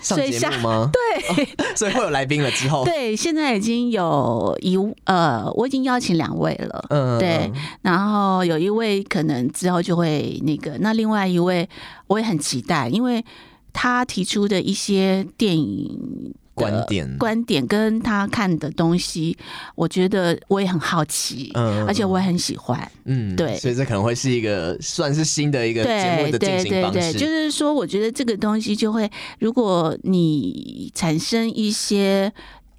[0.00, 0.90] 上节目吗？
[0.94, 2.84] 对、哦，所以会有来宾了之后。
[2.84, 6.84] 对，现在已经有一呃，我已经邀请两位了。
[6.90, 7.52] 嗯，对，
[7.82, 11.68] 然后有一位可能之后就会那个，那另外一位
[12.06, 13.24] 我也很期待，因为
[13.72, 16.34] 他提出的一些电影。
[16.62, 17.18] 观点。
[17.18, 19.36] 观点跟他看的东西，
[19.74, 27.12] 我觉得我也很好奇，嗯，而且我也很喜欢，嗯，对，所以这可能会是一个算是新的一个节目的进行方式。
[27.12, 32.32] 就是说，我觉得这个东西就会，如果你产生一些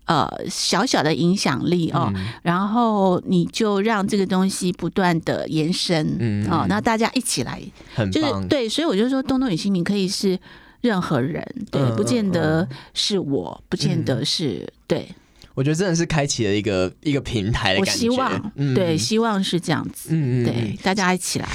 [0.06, 7.62] 呃小小的影响力哦，嗯、然后你就让这个东西不断的延伸，嗯哦，那大家一起来，
[8.12, 10.39] 就是对，所以我就说，东东与新民可以是。
[10.84, 15.08] 任何人对，不见得是我，嗯、不见得是、嗯、对。
[15.56, 21.48] 我觉得真的是开启了一个一个平台的感觉，我希望，嗯、对，希望是这样子，嗯对，大家一起来，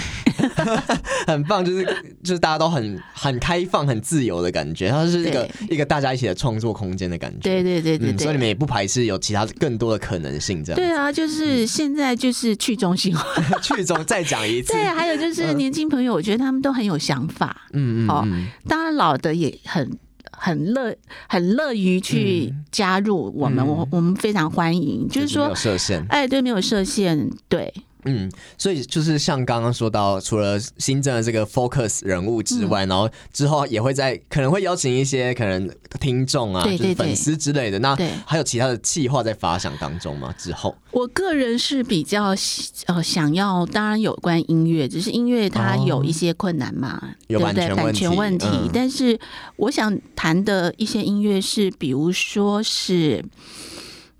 [1.27, 1.85] 很棒，就是
[2.23, 13.25] 就是大家都很很开放、很自由的感觉，它是一个一个大家一起的创作空间的感觉，对对对对，所以你们也不排斥有其他更多的可能性，这样，对啊，就是现在就是去中心化，
[13.61, 18.27] 去中再讲一次，对，还有就是年轻朋友，我觉得他们都很有想法，嗯嗯，哦，
[18.69, 19.99] 当然老的也很。
[20.39, 20.95] 很乐
[21.29, 25.09] 很乐于去加入我们，我、嗯、我们非常欢迎。
[25.09, 27.73] 就是说，设限，哎，对，没有设限，对，
[28.05, 35.69] 嗯，所以就是像刚刚说到，除了新增的这个 focus 人物之外，嗯、然后之后也会在可能会邀请一些可能
[36.01, 37.79] 听众啊，对对对，就是粉丝之类的。
[37.81, 40.33] 那还有其他的计划在发想当中吗？
[40.39, 42.35] 之后我个人是比较
[42.87, 47.75] 呃想要，当然有关音乐，只是音乐它有一些困难嘛，哦、对不对？
[47.75, 48.47] 版权问题。
[48.49, 49.19] 嗯、但是
[49.57, 53.25] 我想谈的一些音乐是，比如说是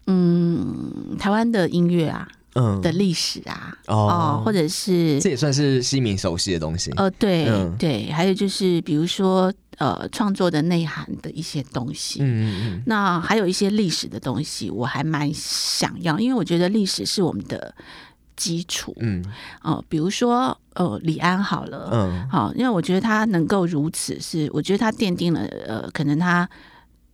[0.07, 2.29] 嗯，台湾的音乐啊。
[2.59, 6.91] 嗯，的历史啊，哦，或者是这也算是西民熟悉的东西。
[6.97, 12.21] 呃，对、嗯、对，还有就是比如说呃，创作的内涵的一些东西。
[12.21, 12.83] 嗯嗯嗯。
[12.87, 17.73] 那还有一些历史的东西，我还蛮想要，因为我觉得历史是我们的
[18.37, 18.93] 基础。
[18.99, 19.25] 嗯。
[19.63, 26.49] 哦、呃，比如说呃，李安好了，嗯，好，因为我觉得他能够如此，是我觉得他奠定了呃，可能他。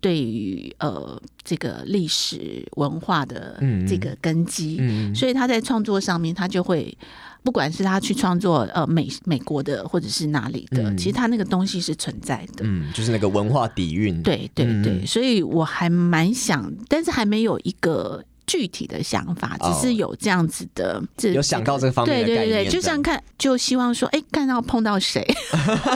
[0.05, 4.79] 对于呃这个历史文化的这个根基，
[5.15, 6.95] 所以他在创作上面，他就会
[7.43, 18.23] 不管是他去创作呃美美国的或者是哪里的，嗯、其实他那个东西是存在的，嗯，就是那个文化底蕴，对对对，嗯、所以我还蛮想，但是还没有一个。
[18.47, 22.25] 具体的想法，只是有这样子的，这有想到这方面。
[22.25, 25.23] 对对对，就像看，就希望说，哎，看到碰到谁，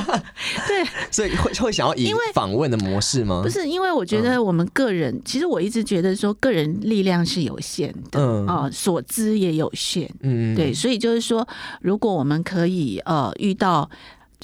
[0.67, 3.43] 对，所以会会想要以访问的模式吗？
[3.43, 11.47] 不是，因为我觉得我们个人，其实我一直觉得说，个人力量是有限的，嗯啊，所知也有限，嗯，对，所以就是说，
[11.81, 13.89] 如果我们可以呃遇到。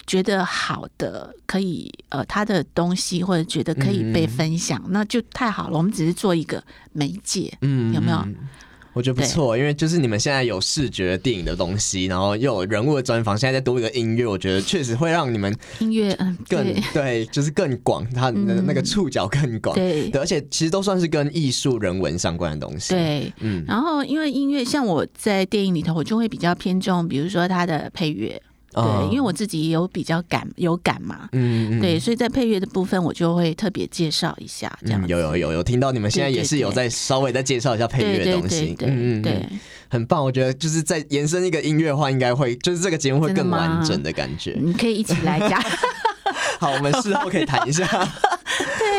[0.07, 5.77] 觉得好的可以呃，他的东西或者觉得可以被分享，嗯、那就太好了。
[5.77, 8.25] 我们只是做一个媒介，嗯，有没有？
[8.93, 23.65] 我觉得不错，因为就是你们现在有视觉电影的东西，然后又有人物的专访，现在再多一个音乐，我觉得确实会让你们音乐嗯更对，就是更广，它的那个触角更广，对，而且其实都算是跟艺术人文相关的东西，对，嗯。
[23.67, 28.41] 然后因为音乐，像我在电影里头，我就会比较偏重，比如说它的配乐。
[28.75, 35.07] 对，因为我自己也有比较感有感嘛，嗯，对，所以在配乐的部分，我就会特别介绍一下，这样。
[35.07, 39.49] 有有有有听到你们现在也是有在稍微再介绍一下配乐的东西，嗯嗯，对，
[39.89, 40.25] 很棒。
[40.25, 44.57] 我觉得就是在延伸一个音乐的话，应该会就是这个节目会更完整的感觉。
[44.61, 45.63] 你可以一起来讲。
[46.59, 47.87] 好，我们事后可以谈一下。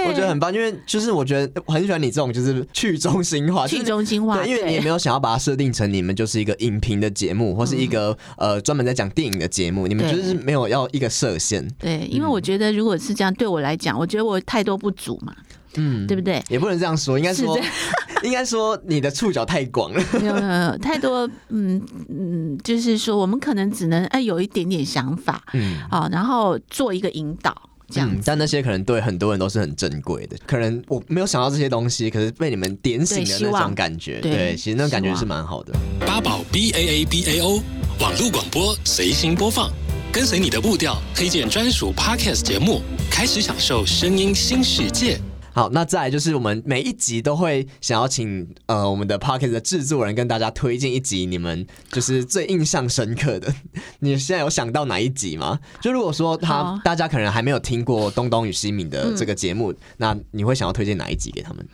[0.07, 11.67] 我觉得很棒，因为就是我觉得我很喜欢你这种就是去中心化，去中心化，对，因为你也没有想要把它设定成你们就是一个影评的节目，或是一个呃专门在讲电影的节目，你们就是没有要一个设限。
[11.79, 15.35] 对，因为我觉得如果是这样，对我来讲，我觉得我太多不足嘛，
[15.75, 16.43] 嗯，对不对？
[16.49, 17.59] 也不能这样说，应该说
[18.23, 27.55] 应该说你的触角太广了，没有没有太多，嗯嗯，就是说我们可能只能哎有一点点想法，嗯，好，然后做一个引导。
[27.89, 30.37] 这样、嗯，但那些可能对很多人都是很珍贵的。
[30.45, 35.73] 可能我没有想到这些东西，可是被你们点醒的那种感觉，对，对，其实那种感觉是蛮好的。
[36.05, 37.61] 八宝 B A A B A O
[37.99, 39.71] 网络广播随心播放，
[40.11, 45.19] 跟随你的步调，推荐专属 Podcast 节目，开始享受声音新世界。
[45.55, 53.55] 好，那再来就是我们每一集都会想要请呃我们的 Podcast 的制作人跟大家推荐一集你们就是最印象深刻的。
[53.99, 55.57] 你现在有想到哪一集吗？
[55.79, 61.65] 就如果说他大家可能还没有听过东东与西敏的这个节目，嗯、那你会想要推荐哪一集给他们？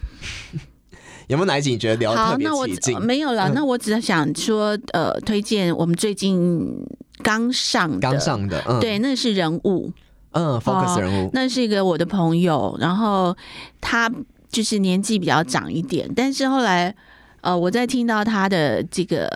[1.26, 3.02] 有没有哪一集你觉得聊得特别起劲？
[3.02, 6.86] 没有了，那我只是想说呃推荐我们最近
[7.24, 9.92] 刚上刚上的，嗯、对，那是人物。
[10.32, 13.36] 嗯，focus 人物，那是一个我的朋友，然后
[13.80, 14.12] 他
[14.50, 16.96] 就是年纪比较长一点，但是后来。
[17.42, 19.28] 呃，我在听到他的这个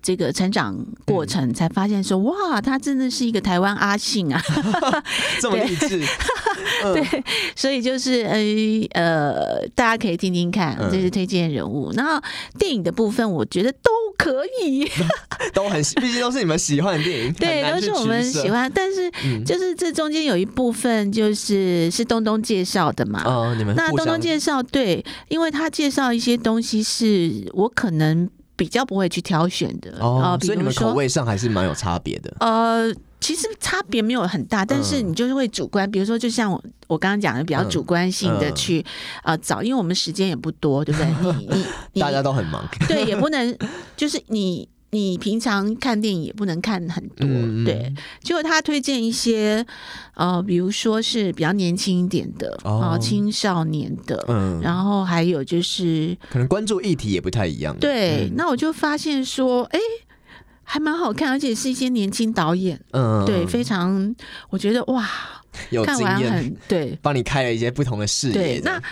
[0.00, 4.40] 这个成长过程，才发现说，哇，他真的是一个台湾阿信啊
[5.40, 6.00] 这么励志。
[6.94, 7.24] 对，
[7.56, 8.38] 所以就是呃
[8.92, 11.92] 呃，大家可以听听看，这是推荐人物。
[11.92, 12.22] 然后
[12.58, 14.88] 电影的部分，我觉得都可以，
[15.52, 18.70] 都很，毕竟都是你们喜欢的电影，对，都是我们喜欢。
[18.72, 19.10] 但是
[19.44, 27.39] 就是这中间有一部分就是是东东介绍的嘛，哦，你们那东东介绍，对，因为他介绍一些东西是。
[27.52, 32.34] 我可能比较不会去挑选的哦，所以你们口味上还是蛮有差别的。
[32.40, 38.84] 呃，其实差别没有很大，但是你就是会主观，比如说，就像我我刚刚讲的，比较主观性的去
[39.22, 41.34] 呃找，因为我们时间也不多，对不对？
[41.38, 43.56] 你 你大家都很忙，对，也不能
[43.96, 44.68] 就是你。
[44.92, 47.94] 你平常看电影也不能看很多，嗯、对。
[48.22, 49.64] 结果他推荐一些，
[50.14, 57.76] 呃，比如说是比较年轻一点的，啊、哦，青少年的，嗯，然后还有就是可能关注议题也不太一样。
[57.78, 59.78] 对，嗯、那我就发现说，哎，
[60.64, 64.12] 还蛮好看，而且是一些年轻导演，嗯，对，非常，
[64.48, 65.08] 我觉得哇，
[65.70, 68.34] 有经验，看完很对，帮你开了一些不同的视野。
[68.34, 68.82] 对，那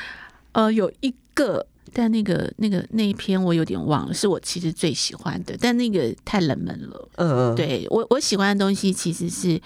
[0.53, 1.67] 呃，有一个。
[1.93, 7.09] 但那个那个那一篇我有点忘了，是我其实最喜欢的，但那个太冷门了。
[7.17, 9.61] 嗯嗯，对我我喜欢的东西其实是。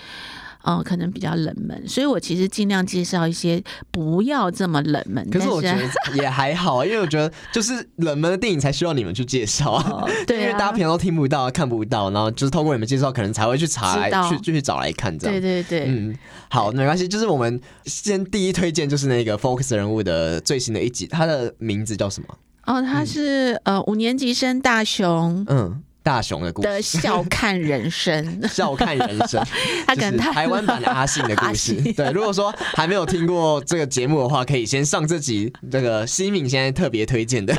[0.64, 5.28] 哦，可能比较冷门，所以我其实尽量介绍一些不要这么冷门。
[5.30, 5.82] 可是我觉得
[6.14, 15.40] 也还好，因为我觉得就是冷门的电影才需要你们去介绍， 哦、对、啊，因为大家平常都听不到、看不到，然后就是通过你们介绍，可能才会去查来去就去找来看这样。
[15.40, 16.16] 对对对，嗯，
[16.48, 22.38] 好，没关系，就是我们先第一推荐就是那个 Focus 人物的最新的一集，他的名字叫什么？
[22.66, 25.44] 哦，他是、嗯、呃五年级生大雄。
[25.48, 25.82] 嗯。
[26.02, 29.42] 大雄的故事的笑看人生， 笑看人生，
[29.86, 31.74] 他跟台湾版的阿信的故事。
[31.94, 35.52] 对，如果说还没有听过这个节目的话，可以先上这集。
[35.70, 37.54] 这个西敏现在特别推荐的。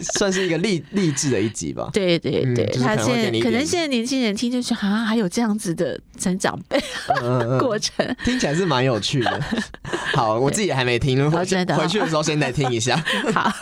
[0.18, 1.88] 算是一个励励志的一集吧。
[1.92, 6.78] 对对对，他现在可能现在年轻人听就是好像还有这样子的成长背
[7.60, 9.40] 过程，听起来是蛮有趣的。
[10.14, 12.96] 好，我自己也还没听，回去回去的时候先来听一下。
[13.32, 13.52] 好，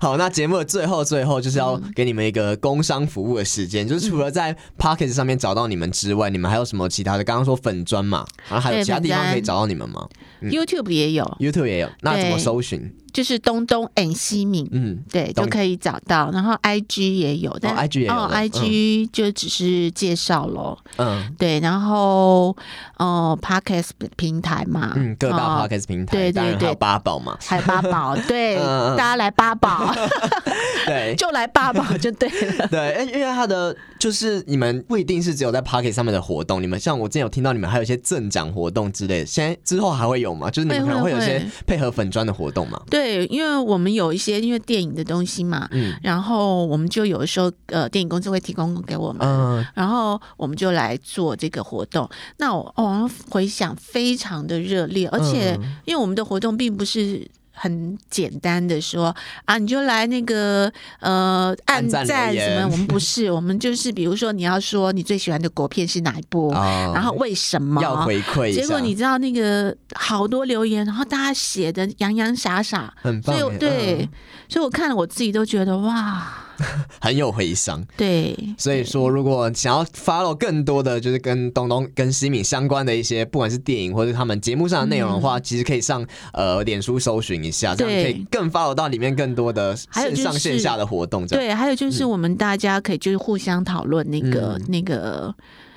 [0.00, 7.24] 好，那节目的最后最后就是要给你们一个工商服务的时间，就是除了在 Podcast 上面找到你们之外，你们还有什么其他的？
[7.30, 10.08] 刚刚说粉砖嘛，然后还有其他地方可以找到你们吗
[10.42, 12.92] ？YouTube 也有，YouTube 也有，那怎么搜寻？
[13.12, 16.30] 就是东东 and 西敏，嗯，对，都可以找到。
[16.32, 20.78] 然后 I G 也有，但 I G 也有哦，I G 就只是介绍喽。
[20.96, 21.60] 嗯，对。
[21.60, 22.56] 然后
[22.96, 28.56] 哦，Podcast 平台嘛，嗯，各大 Podcast 平台，对对对，还有八宝嘛，还有八宝，对，
[28.96, 29.94] 大家来八宝，
[30.86, 32.66] 对， 就来八宝就对了。
[32.68, 40.50] 对，因为他的就是你们不一定是只有在 Podcast 上面的活动，你们像我之前有听到你们还有一些赠奖活动之类的，现在之后还会有吗？
[40.50, 42.80] 就是你们可能会有一些配合粉砖的活动嘛？
[42.90, 42.99] 对。
[43.00, 52.08] 对，因为我们有一些因为电影的东西嘛，嗯，然后我们就有的时候呃，电影公司会提供给我们，嗯，然后我们就来做这个活动。
[52.36, 57.26] 那我哦，回想非常的热烈，而且因为我们的活动并不是。
[57.62, 62.70] 很简单的说啊，你就来那个呃按赞什么？
[62.72, 68.54] 我们不是， 我们就是比如说你要说你最喜欢的国片是哪一部，哦、然后为什么要回馈？
[68.54, 73.38] 结果你知道那个好多留言，然后大家写的洋洋洒洒，很棒。
[73.38, 74.08] 所以对，嗯、
[74.48, 76.46] 所以我看了我自己都觉得哇。
[77.00, 91.26] 很有回响，对，所以说如果想要 follow 更多的就是跟东东跟西敏相关的一些，不管是电影或者他们节目上的内容的话，嗯、其实可以上呃脸书搜寻一下，这样可以更 follow 到里面更多的线上线下的活动。
[91.26, 95.34] 对，还有就是我们大家可以就是互相讨论那个、嗯、那个。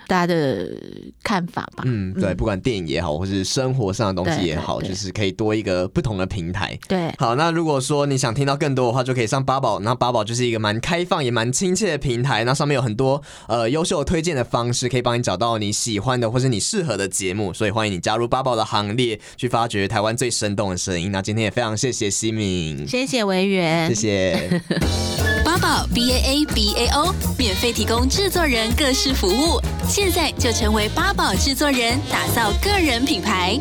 [0.08, 0.70] 大家的
[1.24, 1.84] 看法吧。
[1.86, 6.78] 嗯，对，不管电影也好，或是生活上的东西也好，就是可以多一个不同的平台。
[6.88, 9.80] 对，好，那如果说你想听到更多的话，就可以上八宝。
[9.80, 17.54] 那八宝就是一个蛮开放也蛮亲切的平台，那上面有很多呃优秀推荐的方式，可以帮你找到你喜欢的或是你适合的节目。
[17.54, 21.12] 所以欢迎你加入八宝的行列，去发掘台湾最生动的声音。
[21.12, 24.62] 那今天也非常谢谢西敏，谢谢维园，谢谢。
[25.44, 29.62] 八宝 B A A B A O 免费提供制作人各式服务，
[29.96, 33.60] 现在就成为八宝制作人，打造个人品牌。